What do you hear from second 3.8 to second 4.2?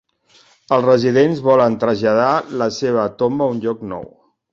nou.